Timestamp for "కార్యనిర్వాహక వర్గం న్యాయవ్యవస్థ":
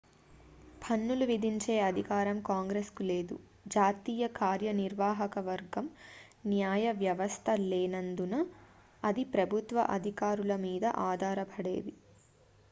4.39-7.47